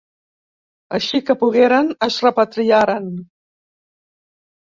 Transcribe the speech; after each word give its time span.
Així 0.97 1.21
que 1.27 1.35
pogueren, 1.41 1.91
es 2.07 2.17
repatriaren. 2.27 3.13